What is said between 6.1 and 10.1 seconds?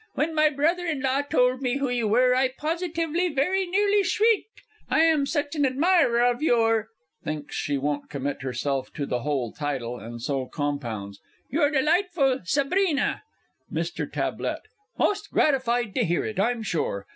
of your (thinks she won't commit herself to the whole title